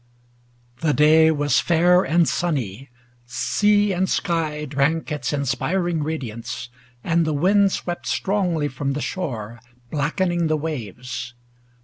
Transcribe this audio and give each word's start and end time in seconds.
The 0.81 0.95
day 0.95 1.29
was 1.29 1.59
fair 1.59 2.01
and 2.03 2.27
sunny; 2.27 2.89
sea 3.27 3.93
and 3.93 4.09
sky 4.09 4.65
Drank 4.65 5.11
its 5.11 5.31
inspiring 5.31 6.01
radiance, 6.01 6.69
and 7.03 7.23
the 7.23 7.33
wind 7.35 7.71
Swept 7.71 8.07
strongly 8.07 8.67
from 8.67 8.93
the 8.93 8.99
shore, 9.01 9.59
blackening 9.91 10.47
the 10.47 10.57
waves. 10.57 11.35